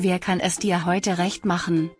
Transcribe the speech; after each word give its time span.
Wer 0.00 0.20
kann 0.20 0.38
es 0.38 0.58
dir 0.58 0.86
heute 0.86 1.18
recht 1.18 1.44
machen? 1.44 1.90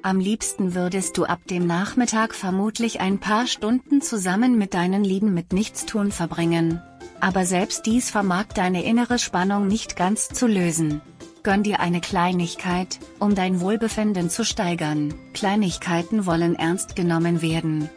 Am 0.00 0.20
liebsten 0.20 0.76
würdest 0.76 1.18
du 1.18 1.24
ab 1.24 1.40
dem 1.50 1.66
Nachmittag 1.66 2.36
vermutlich 2.36 3.00
ein 3.00 3.18
paar 3.18 3.48
Stunden 3.48 4.00
zusammen 4.00 4.58
mit 4.58 4.74
deinen 4.74 5.02
Lieben 5.02 5.34
mit 5.34 5.52
Nichtstun 5.52 6.12
verbringen. 6.12 6.80
Aber 7.18 7.44
selbst 7.44 7.84
dies 7.84 8.10
vermag 8.10 8.44
deine 8.54 8.84
innere 8.84 9.18
Spannung 9.18 9.66
nicht 9.66 9.96
ganz 9.96 10.28
zu 10.28 10.46
lösen. 10.46 11.00
Gönn 11.42 11.64
dir 11.64 11.80
eine 11.80 12.00
Kleinigkeit, 12.00 13.00
um 13.18 13.34
dein 13.34 13.60
Wohlbefinden 13.60 14.30
zu 14.30 14.44
steigern. 14.44 15.12
Kleinigkeiten 15.34 16.26
wollen 16.26 16.54
ernst 16.54 16.94
genommen 16.94 17.42
werden. 17.42 17.90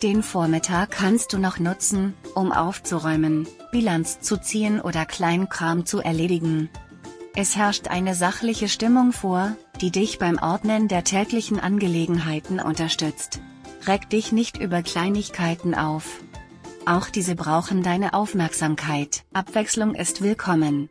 Den 0.00 0.22
Vormittag 0.22 0.92
kannst 0.92 1.32
du 1.32 1.38
noch 1.38 1.58
nutzen, 1.58 2.14
um 2.36 2.52
aufzuräumen, 2.52 3.48
Bilanz 3.72 4.20
zu 4.20 4.36
ziehen 4.36 4.80
oder 4.80 5.06
Kleinkram 5.06 5.86
zu 5.86 5.98
erledigen. 5.98 6.70
Es 7.38 7.54
herrscht 7.54 7.88
eine 7.88 8.14
sachliche 8.14 8.66
Stimmung 8.66 9.12
vor, 9.12 9.54
die 9.82 9.90
dich 9.90 10.18
beim 10.18 10.38
Ordnen 10.38 10.88
der 10.88 11.04
täglichen 11.04 11.60
Angelegenheiten 11.60 12.60
unterstützt. 12.60 13.40
Reck 13.86 14.08
dich 14.08 14.32
nicht 14.32 14.56
über 14.56 14.80
Kleinigkeiten 14.80 15.74
auf. 15.74 16.22
Auch 16.86 17.10
diese 17.10 17.34
brauchen 17.34 17.82
deine 17.82 18.14
Aufmerksamkeit. 18.14 19.24
Abwechslung 19.34 19.94
ist 19.94 20.22
willkommen. 20.22 20.88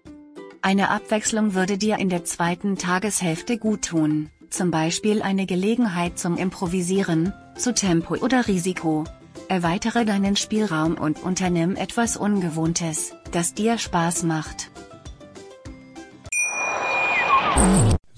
Eine 0.62 0.92
Abwechslung 0.92 1.56
würde 1.56 1.80
dir 1.80 1.98
in 1.98 2.10
der 2.10 2.26
zweiten 2.26 2.78
Tageshälfte 2.78 3.58
guttun, 3.58 4.30
zum 4.52 4.70
Beispiel 4.70 5.24
eine 5.24 5.48
Gelegenheit 5.48 6.20
zum 6.20 6.38
Improvisieren, 6.38 7.34
zu 7.58 7.74
Tempo 7.74 8.18
oder 8.18 8.48
Risiko. 8.48 9.06
Erweitere 9.48 10.06
deinen 10.06 10.36
Spielraum 10.36 10.94
und 10.94 11.24
unternimm 11.24 11.76
etwas 11.76 12.18
Ungewohntes, 12.18 13.16
das 13.32 13.56
dir 13.56 13.80
Spaß 13.80 14.24
macht. 14.24 14.70